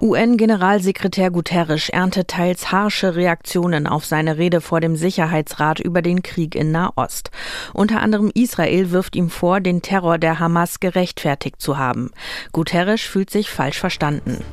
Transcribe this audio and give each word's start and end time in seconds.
UN-Generalsekretär 0.00 1.30
Guterres 1.30 1.88
erntet 1.88 2.28
teils 2.28 2.72
harsche 2.72 3.16
Reaktionen 3.16 3.86
auf 3.86 4.04
seine 4.04 4.36
Rede 4.36 4.60
vor 4.60 4.80
dem 4.80 4.96
Sicherheitsrat 4.96 5.80
über 5.80 6.02
den 6.02 6.22
Krieg 6.22 6.54
in 6.54 6.72
Nahost. 6.72 7.30
Unter 7.72 8.00
anderem 8.00 8.30
Israel 8.34 8.90
wirft 8.90 9.16
ihm 9.16 9.30
vor, 9.30 9.60
den 9.60 9.80
Terror 9.80 10.18
der 10.18 10.40
Hamas 10.40 10.78
gerechtfertigt 10.80 11.58
zu 11.58 11.78
haben. 11.78 12.10
Guterres 12.52 13.00
fühlt 13.00 13.30
sich 13.30 13.48
falsch 13.48 13.78
verstanden. 13.78 14.44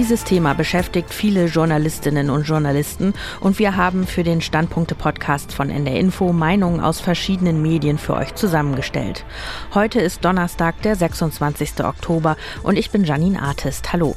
Dieses 0.00 0.24
Thema 0.24 0.54
beschäftigt 0.54 1.12
viele 1.12 1.44
Journalistinnen 1.44 2.30
und 2.30 2.44
Journalisten 2.44 3.12
und 3.38 3.58
wir 3.58 3.76
haben 3.76 4.06
für 4.06 4.22
den 4.22 4.40
Standpunkte-Podcast 4.40 5.52
von 5.52 5.68
NDR 5.68 6.00
Info 6.00 6.32
Meinungen 6.32 6.80
aus 6.80 7.00
verschiedenen 7.00 7.60
Medien 7.60 7.98
für 7.98 8.14
euch 8.14 8.34
zusammengestellt. 8.34 9.26
Heute 9.74 10.00
ist 10.00 10.24
Donnerstag, 10.24 10.80
der 10.80 10.96
26. 10.96 11.84
Oktober 11.84 12.38
und 12.62 12.78
ich 12.78 12.90
bin 12.90 13.04
Janine 13.04 13.42
Artist. 13.42 13.92
Hallo. 13.92 14.16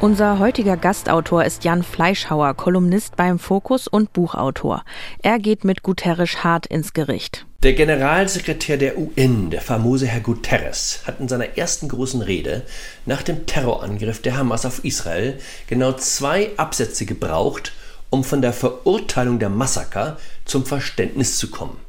Unser 0.00 0.38
heutiger 0.38 0.76
Gastautor 0.76 1.44
ist 1.44 1.64
Jan 1.64 1.82
Fleischhauer, 1.82 2.54
Kolumnist 2.54 3.16
beim 3.16 3.40
Fokus 3.40 3.88
und 3.88 4.12
Buchautor. 4.12 4.84
Er 5.24 5.40
geht 5.40 5.64
mit 5.64 5.82
Guterres 5.82 6.44
hart 6.44 6.66
ins 6.66 6.92
Gericht. 6.92 7.46
Der 7.64 7.72
Generalsekretär 7.72 8.76
der 8.76 8.96
UN, 8.96 9.50
der 9.50 9.60
famose 9.60 10.06
Herr 10.06 10.20
Guterres, 10.20 11.00
hat 11.04 11.18
in 11.18 11.26
seiner 11.26 11.58
ersten 11.58 11.88
großen 11.88 12.22
Rede 12.22 12.62
nach 13.06 13.22
dem 13.22 13.46
Terrorangriff 13.46 14.22
der 14.22 14.36
Hamas 14.36 14.64
auf 14.64 14.84
Israel 14.84 15.40
genau 15.66 15.90
zwei 15.94 16.50
Absätze 16.56 17.04
gebraucht, 17.04 17.72
um 18.08 18.22
von 18.22 18.40
der 18.40 18.52
Verurteilung 18.52 19.40
der 19.40 19.48
Massaker 19.48 20.16
zum 20.44 20.64
Verständnis 20.64 21.38
zu 21.38 21.50
kommen. 21.50 21.87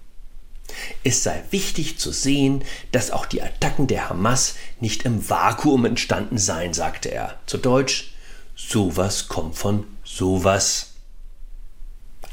Es 1.04 1.24
sei 1.24 1.44
wichtig 1.52 1.98
zu 1.98 2.12
sehen, 2.12 2.64
dass 2.92 3.12
auch 3.12 3.26
die 3.26 3.42
Attacken 3.42 3.88
der 3.88 4.10
Hamas 4.10 4.56
nicht 4.80 5.04
im 5.04 5.30
Vakuum 5.30 5.86
entstanden 5.86 6.38
seien, 6.38 6.74
sagte 6.74 7.10
er. 7.10 7.40
Zu 7.46 7.58
Deutsch, 7.58 8.14
sowas 8.56 9.28
kommt 9.28 9.56
von 9.56 9.86
sowas. 10.04 10.92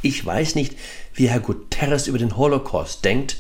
Ich 0.03 0.25
weiß 0.25 0.55
nicht, 0.55 0.77
wie 1.15 1.29
Herr 1.29 1.41
Guterres 1.41 2.07
über 2.07 2.19
den 2.19 2.37
Holocaust 2.37 3.05
denkt. 3.05 3.39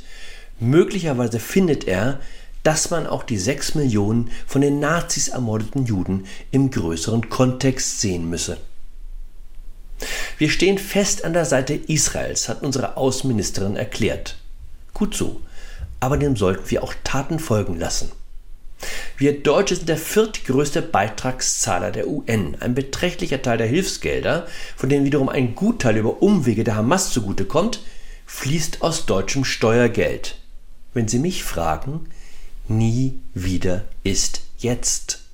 Möglicherweise 0.58 1.38
findet 1.38 1.84
er, 1.84 2.20
dass 2.62 2.90
man 2.90 3.06
auch 3.06 3.22
die 3.22 3.38
sechs 3.38 3.74
Millionen 3.74 4.30
von 4.46 4.60
den 4.60 4.80
Nazis 4.80 5.28
ermordeten 5.28 5.86
Juden 5.86 6.26
im 6.50 6.70
größeren 6.70 7.28
Kontext 7.28 8.00
sehen 8.00 8.28
müsse. 8.28 8.58
Wir 10.38 10.50
stehen 10.50 10.78
fest 10.78 11.24
an 11.24 11.32
der 11.32 11.44
Seite 11.44 11.74
Israels, 11.74 12.48
hat 12.48 12.62
unsere 12.62 12.96
Außenministerin 12.96 13.76
erklärt. 13.76 14.36
Gut 14.96 15.14
so, 15.14 15.42
aber 16.00 16.16
dem 16.16 16.36
sollten 16.36 16.70
wir 16.70 16.82
auch 16.82 16.94
Taten 17.04 17.38
folgen 17.38 17.78
lassen. 17.78 18.12
Wir 19.18 19.42
Deutsche 19.42 19.76
sind 19.76 19.90
der 19.90 19.98
viertgrößte 19.98 20.80
Beitragszahler 20.80 21.90
der 21.90 22.08
UN. 22.08 22.56
Ein 22.60 22.74
beträchtlicher 22.74 23.42
Teil 23.42 23.58
der 23.58 23.66
Hilfsgelder, 23.66 24.46
von 24.74 24.88
denen 24.88 25.04
wiederum 25.04 25.28
ein 25.28 25.54
Gutteil 25.54 25.98
über 25.98 26.22
Umwege 26.22 26.64
der 26.64 26.76
Hamas 26.76 27.10
zugutekommt, 27.10 27.80
fließt 28.24 28.80
aus 28.80 29.04
deutschem 29.04 29.44
Steuergeld. 29.44 30.38
Wenn 30.94 31.08
Sie 31.08 31.18
mich 31.18 31.44
fragen, 31.44 32.08
nie 32.66 33.20
wieder 33.34 33.84
ist 34.02 34.44
jetzt. 34.56 35.24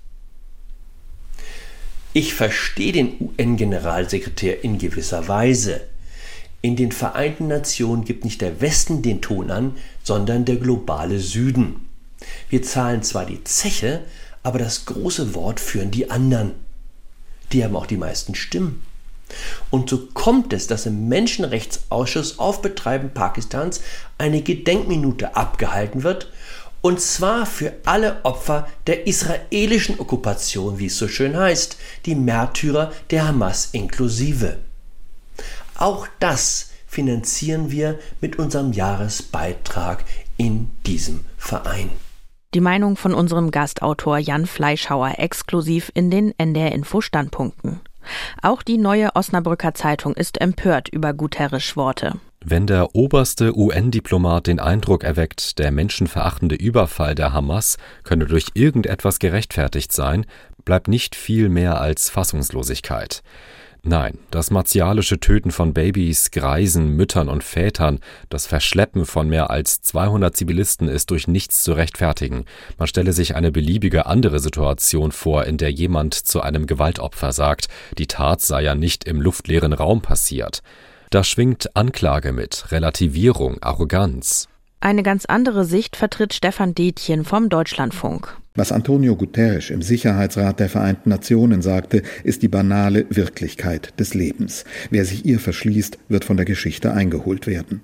Ich 2.12 2.34
verstehe 2.34 2.90
den 2.90 3.14
UN-Generalsekretär 3.20 4.64
in 4.64 4.78
gewisser 4.78 5.28
Weise. 5.28 5.82
In 6.62 6.76
den 6.76 6.92
Vereinten 6.92 7.48
Nationen 7.48 8.04
gibt 8.04 8.24
nicht 8.24 8.40
der 8.40 8.60
Westen 8.60 9.02
den 9.02 9.20
Ton 9.20 9.50
an, 9.50 9.76
sondern 10.04 10.44
der 10.44 10.56
globale 10.56 11.18
Süden. 11.18 11.88
Wir 12.48 12.62
zahlen 12.62 13.02
zwar 13.02 13.26
die 13.26 13.42
Zeche, 13.42 14.04
aber 14.44 14.60
das 14.60 14.84
große 14.84 15.34
Wort 15.34 15.58
führen 15.58 15.90
die 15.90 16.08
anderen. 16.10 16.52
Die 17.50 17.64
haben 17.64 17.74
auch 17.74 17.86
die 17.86 17.96
meisten 17.96 18.36
Stimmen. 18.36 18.82
Und 19.70 19.90
so 19.90 20.06
kommt 20.14 20.52
es, 20.52 20.68
dass 20.68 20.86
im 20.86 21.08
Menschenrechtsausschuss 21.08 22.38
auf 22.38 22.62
Betreiben 22.62 23.10
Pakistans 23.10 23.80
eine 24.16 24.42
Gedenkminute 24.42 25.34
abgehalten 25.34 26.04
wird, 26.04 26.30
und 26.80 27.00
zwar 27.00 27.46
für 27.46 27.72
alle 27.84 28.24
Opfer 28.24 28.68
der 28.86 29.06
israelischen 29.06 29.98
Okkupation, 30.00 30.78
wie 30.78 30.86
es 30.86 30.98
so 30.98 31.08
schön 31.08 31.36
heißt, 31.36 31.76
die 32.06 32.14
Märtyrer 32.16 32.92
der 33.10 33.28
Hamas 33.28 33.68
inklusive. 33.72 34.58
Auch 35.82 36.06
das 36.20 36.70
finanzieren 36.86 37.72
wir 37.72 37.98
mit 38.20 38.38
unserem 38.38 38.72
Jahresbeitrag 38.72 40.04
in 40.36 40.70
diesem 40.86 41.24
Verein. 41.36 41.90
Die 42.54 42.60
Meinung 42.60 42.96
von 42.96 43.12
unserem 43.12 43.50
Gastautor 43.50 44.18
Jan 44.18 44.46
Fleischhauer 44.46 45.14
exklusiv 45.18 45.90
in 45.92 46.08
den 46.08 46.38
NDR 46.38 46.70
Info 46.70 47.00
Standpunkten. 47.00 47.80
Auch 48.42 48.62
die 48.62 48.78
neue 48.78 49.16
Osnabrücker 49.16 49.74
Zeitung 49.74 50.14
ist 50.14 50.40
empört 50.40 50.88
über 50.88 51.14
Guterres 51.14 51.76
Worte. 51.76 52.12
Wenn 52.44 52.68
der 52.68 52.94
oberste 52.94 53.56
UN-Diplomat 53.56 54.46
den 54.46 54.60
Eindruck 54.60 55.02
erweckt, 55.02 55.58
der 55.58 55.72
menschenverachtende 55.72 56.54
Überfall 56.54 57.16
der 57.16 57.32
Hamas 57.32 57.76
könne 58.04 58.26
durch 58.26 58.46
irgendetwas 58.54 59.18
gerechtfertigt 59.18 59.90
sein, 59.90 60.26
bleibt 60.64 60.86
nicht 60.86 61.16
viel 61.16 61.48
mehr 61.48 61.80
als 61.80 62.08
Fassungslosigkeit. 62.08 63.24
Nein, 63.84 64.18
das 64.30 64.52
martialische 64.52 65.18
Töten 65.18 65.50
von 65.50 65.74
Babys, 65.74 66.30
Greisen, 66.30 66.94
Müttern 66.94 67.28
und 67.28 67.42
Vätern, 67.42 67.98
das 68.28 68.46
Verschleppen 68.46 69.06
von 69.06 69.28
mehr 69.28 69.50
als 69.50 69.80
200 69.82 70.36
Zivilisten 70.36 70.86
ist 70.86 71.10
durch 71.10 71.26
nichts 71.26 71.64
zu 71.64 71.72
rechtfertigen. 71.72 72.44
Man 72.78 72.86
stelle 72.86 73.12
sich 73.12 73.34
eine 73.34 73.50
beliebige 73.50 74.06
andere 74.06 74.38
Situation 74.38 75.10
vor, 75.10 75.46
in 75.46 75.56
der 75.56 75.72
jemand 75.72 76.14
zu 76.14 76.40
einem 76.40 76.66
Gewaltopfer 76.66 77.32
sagt, 77.32 77.66
die 77.98 78.06
Tat 78.06 78.40
sei 78.40 78.62
ja 78.62 78.76
nicht 78.76 79.02
im 79.02 79.20
luftleeren 79.20 79.72
Raum 79.72 80.00
passiert. 80.00 80.62
Da 81.10 81.24
schwingt 81.24 81.74
Anklage 81.74 82.32
mit, 82.32 82.70
Relativierung, 82.70 83.60
Arroganz. 83.62 84.48
Eine 84.82 85.04
ganz 85.04 85.26
andere 85.26 85.64
Sicht 85.64 85.94
vertritt 85.94 86.34
Stefan 86.34 86.74
Detjen 86.74 87.24
vom 87.24 87.48
Deutschlandfunk. 87.48 88.36
Was 88.56 88.72
Antonio 88.72 89.14
Guterres 89.14 89.70
im 89.70 89.80
Sicherheitsrat 89.80 90.58
der 90.58 90.68
Vereinten 90.68 91.08
Nationen 91.08 91.62
sagte, 91.62 92.02
ist 92.24 92.42
die 92.42 92.48
banale 92.48 93.06
Wirklichkeit 93.08 93.94
des 94.00 94.14
Lebens. 94.14 94.64
Wer 94.90 95.04
sich 95.04 95.24
ihr 95.24 95.38
verschließt, 95.38 95.98
wird 96.08 96.24
von 96.24 96.36
der 96.36 96.46
Geschichte 96.46 96.92
eingeholt 96.92 97.46
werden. 97.46 97.82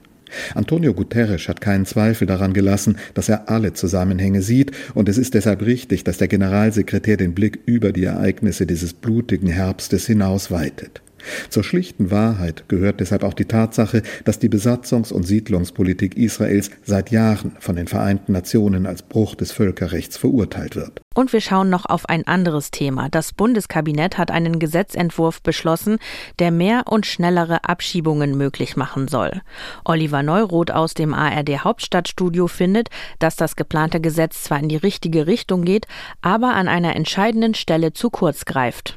Antonio 0.56 0.92
Guterres 0.92 1.47
hat 1.47 1.60
keinen 1.60 1.87
Zweifel 1.87 2.26
daran 2.26 2.53
gelassen, 2.53 2.98
dass 3.14 3.28
er 3.28 3.48
alle 3.48 3.75
Zusammenhänge 3.75 4.42
sieht, 4.42 4.72
und 4.94 5.08
es 5.08 5.19
ist 5.19 5.34
deshalb 5.34 5.62
richtig, 5.62 6.03
dass 6.03 6.19
der 6.19 6.26
Generalsekretär 6.26 7.16
den 7.16 7.32
Blick 7.32 7.60
über 7.64 7.92
die 7.92 8.06
Ereignisse 8.06 8.66
dieses 8.66 8.92
blutigen 8.92 9.48
Herbstes 9.48 10.04
hinaus 10.06 10.50
weitet. 10.50 11.00
Zur 11.48 11.64
schlichten 11.64 12.10
Wahrheit 12.10 12.68
gehört 12.68 13.00
deshalb 13.00 13.22
auch 13.22 13.34
die 13.34 13.46
Tatsache, 13.46 14.02
dass 14.24 14.38
die 14.38 14.48
Besatzungs- 14.48 15.12
und 15.12 15.24
Siedlungspolitik 15.24 16.16
Israels 16.16 16.70
seit 16.84 17.10
Jahren 17.10 17.56
von 17.60 17.76
den 17.76 17.88
Vereinten 17.88 18.32
Nationen 18.32 18.86
als 18.86 19.02
Bruch 19.02 19.34
des 19.34 19.52
Völkerrechts 19.52 20.16
verurteilt 20.16 20.76
wird. 20.76 21.00
Und 21.14 21.32
wir 21.32 21.40
schauen 21.40 21.68
noch 21.68 21.84
auf 21.84 22.08
ein 22.08 22.28
anderes 22.28 22.70
Thema. 22.70 23.08
Das 23.08 23.32
Bundeskabinett 23.32 24.18
hat 24.18 24.30
einen 24.30 24.60
Gesetzentwurf 24.60 25.42
beschlossen, 25.42 25.98
der 26.38 26.52
mehr 26.52 26.84
und 26.88 27.06
schnellere 27.06 27.64
Abschiebungen 27.64 28.38
möglich 28.38 28.76
machen 28.76 29.08
soll. 29.08 29.42
Oliver 29.84 30.22
Neuroth 30.22 30.70
aus 30.70 30.94
dem 30.94 31.14
ARD 31.14 31.64
Hauptstadtstudio 31.64 32.46
findet, 32.46 32.88
dass 33.18 33.34
das 33.34 33.56
geplante 33.56 34.00
Gesetz 34.00 34.44
zwar 34.44 34.60
in 34.60 34.68
die 34.68 34.76
richtige 34.76 35.26
Richtung 35.26 35.64
geht, 35.64 35.88
aber 36.22 36.54
an 36.54 36.68
einer 36.68 36.94
entscheidenden 36.94 37.54
Stelle 37.54 37.92
zu 37.92 38.10
kurz 38.10 38.44
greift. 38.44 38.96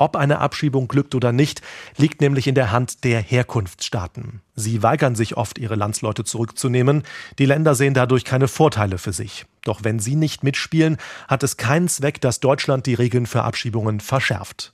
Ob 0.00 0.16
eine 0.16 0.38
Abschiebung 0.38 0.88
glückt 0.88 1.14
oder 1.14 1.30
nicht, 1.30 1.60
liegt 1.98 2.22
nämlich 2.22 2.46
in 2.46 2.54
der 2.54 2.72
Hand 2.72 3.04
der 3.04 3.20
Herkunftsstaaten. 3.20 4.40
Sie 4.54 4.82
weigern 4.82 5.14
sich 5.14 5.36
oft, 5.36 5.58
ihre 5.58 5.74
Landsleute 5.74 6.24
zurückzunehmen. 6.24 7.02
Die 7.38 7.44
Länder 7.44 7.74
sehen 7.74 7.92
dadurch 7.92 8.24
keine 8.24 8.48
Vorteile 8.48 8.96
für 8.96 9.12
sich. 9.12 9.44
Doch 9.62 9.84
wenn 9.84 9.98
sie 9.98 10.16
nicht 10.16 10.42
mitspielen, 10.42 10.96
hat 11.28 11.42
es 11.42 11.58
keinen 11.58 11.86
Zweck, 11.86 12.18
dass 12.22 12.40
Deutschland 12.40 12.86
die 12.86 12.94
Regeln 12.94 13.26
für 13.26 13.42
Abschiebungen 13.42 14.00
verschärft. 14.00 14.72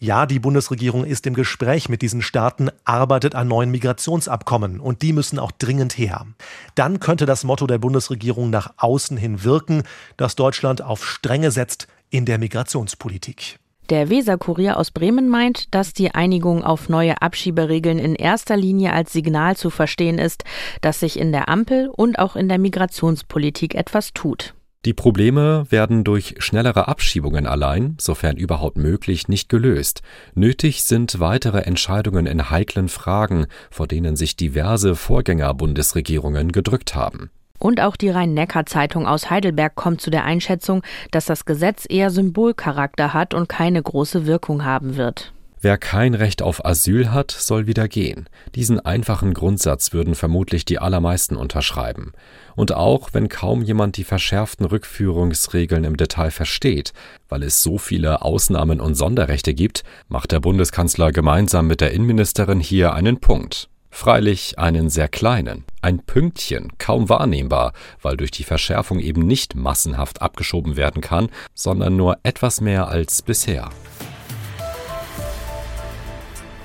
Ja, 0.00 0.26
die 0.26 0.40
Bundesregierung 0.40 1.04
ist 1.04 1.24
im 1.28 1.34
Gespräch 1.34 1.88
mit 1.88 2.02
diesen 2.02 2.20
Staaten, 2.20 2.68
arbeitet 2.84 3.36
an 3.36 3.46
neuen 3.46 3.70
Migrationsabkommen 3.70 4.80
und 4.80 5.02
die 5.02 5.12
müssen 5.12 5.38
auch 5.38 5.52
dringend 5.52 5.96
her. 5.96 6.26
Dann 6.74 6.98
könnte 6.98 7.26
das 7.26 7.44
Motto 7.44 7.68
der 7.68 7.78
Bundesregierung 7.78 8.50
nach 8.50 8.74
außen 8.78 9.16
hin 9.16 9.44
wirken, 9.44 9.84
dass 10.16 10.34
Deutschland 10.34 10.82
auf 10.82 11.06
Strenge 11.06 11.52
setzt 11.52 11.86
in 12.10 12.24
der 12.24 12.38
Migrationspolitik. 12.38 13.60
Der 13.90 14.08
Weser-Kurier 14.08 14.78
aus 14.78 14.90
Bremen 14.90 15.28
meint, 15.28 15.74
dass 15.74 15.92
die 15.92 16.14
Einigung 16.14 16.64
auf 16.64 16.88
neue 16.88 17.20
Abschieberegeln 17.20 17.98
in 17.98 18.14
erster 18.14 18.56
Linie 18.56 18.94
als 18.94 19.12
Signal 19.12 19.56
zu 19.56 19.68
verstehen 19.68 20.18
ist, 20.18 20.44
dass 20.80 21.00
sich 21.00 21.18
in 21.18 21.32
der 21.32 21.50
Ampel 21.50 21.90
und 21.94 22.18
auch 22.18 22.34
in 22.34 22.48
der 22.48 22.58
Migrationspolitik 22.58 23.74
etwas 23.74 24.14
tut. 24.14 24.54
Die 24.86 24.94
Probleme 24.94 25.66
werden 25.70 26.02
durch 26.02 26.36
schnellere 26.38 26.88
Abschiebungen 26.88 27.46
allein, 27.46 27.96
sofern 27.98 28.36
überhaupt 28.38 28.78
möglich, 28.78 29.28
nicht 29.28 29.50
gelöst. 29.50 30.00
Nötig 30.34 30.82
sind 30.82 31.20
weitere 31.20 31.60
Entscheidungen 31.60 32.26
in 32.26 32.50
heiklen 32.50 32.88
Fragen, 32.88 33.46
vor 33.70 33.86
denen 33.86 34.16
sich 34.16 34.36
diverse 34.36 34.94
Vorgänger-Bundesregierungen 34.94 36.52
gedrückt 36.52 36.94
haben. 36.94 37.30
Und 37.58 37.80
auch 37.80 37.96
die 37.96 38.10
Rhein-Neckar-Zeitung 38.10 39.06
aus 39.06 39.30
Heidelberg 39.30 39.74
kommt 39.74 40.00
zu 40.00 40.10
der 40.10 40.24
Einschätzung, 40.24 40.82
dass 41.10 41.24
das 41.24 41.44
Gesetz 41.44 41.86
eher 41.88 42.10
Symbolcharakter 42.10 43.14
hat 43.14 43.32
und 43.32 43.48
keine 43.48 43.82
große 43.82 44.26
Wirkung 44.26 44.64
haben 44.64 44.96
wird. 44.96 45.32
Wer 45.64 45.78
kein 45.78 46.12
Recht 46.12 46.42
auf 46.42 46.62
Asyl 46.66 47.10
hat, 47.10 47.30
soll 47.30 47.66
wieder 47.66 47.88
gehen. 47.88 48.28
Diesen 48.54 48.80
einfachen 48.80 49.32
Grundsatz 49.32 49.94
würden 49.94 50.14
vermutlich 50.14 50.66
die 50.66 50.78
allermeisten 50.78 51.36
unterschreiben. 51.36 52.12
Und 52.54 52.74
auch 52.74 53.14
wenn 53.14 53.30
kaum 53.30 53.62
jemand 53.62 53.96
die 53.96 54.04
verschärften 54.04 54.66
Rückführungsregeln 54.66 55.84
im 55.84 55.96
Detail 55.96 56.32
versteht, 56.32 56.92
weil 57.30 57.42
es 57.42 57.62
so 57.62 57.78
viele 57.78 58.20
Ausnahmen 58.20 58.78
und 58.78 58.94
Sonderrechte 58.94 59.54
gibt, 59.54 59.84
macht 60.08 60.32
der 60.32 60.40
Bundeskanzler 60.40 61.12
gemeinsam 61.12 61.66
mit 61.66 61.80
der 61.80 61.92
Innenministerin 61.92 62.60
hier 62.60 62.92
einen 62.92 63.20
Punkt. 63.20 63.70
Freilich 63.96 64.58
einen 64.58 64.90
sehr 64.90 65.06
kleinen, 65.06 65.64
ein 65.80 66.00
Pünktchen, 66.00 66.72
kaum 66.78 67.08
wahrnehmbar, 67.08 67.72
weil 68.02 68.16
durch 68.16 68.32
die 68.32 68.42
Verschärfung 68.42 68.98
eben 68.98 69.24
nicht 69.24 69.54
massenhaft 69.54 70.20
abgeschoben 70.20 70.76
werden 70.76 71.00
kann, 71.00 71.28
sondern 71.54 71.96
nur 71.96 72.18
etwas 72.24 72.60
mehr 72.60 72.88
als 72.88 73.22
bisher. 73.22 73.70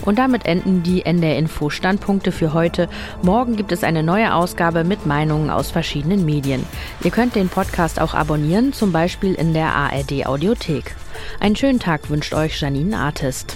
Und 0.03 0.17
damit 0.17 0.47
enden 0.47 0.81
die 0.81 1.05
NDR 1.05 1.37
Info 1.37 1.69
Standpunkte 1.69 2.31
für 2.31 2.53
heute. 2.53 2.89
Morgen 3.21 3.55
gibt 3.55 3.71
es 3.71 3.83
eine 3.83 4.01
neue 4.01 4.33
Ausgabe 4.33 4.83
mit 4.83 5.05
Meinungen 5.05 5.51
aus 5.51 5.69
verschiedenen 5.69 6.25
Medien. 6.25 6.65
Ihr 7.03 7.11
könnt 7.11 7.35
den 7.35 7.47
Podcast 7.47 8.01
auch 8.01 8.15
abonnieren, 8.15 8.73
zum 8.73 8.91
Beispiel 8.91 9.35
in 9.35 9.53
der 9.53 9.75
ARD 9.75 10.25
Audiothek. 10.25 10.95
Einen 11.39 11.55
schönen 11.55 11.79
Tag 11.79 12.09
wünscht 12.09 12.33
euch 12.33 12.59
Janine 12.59 12.97
Artist. 12.97 13.55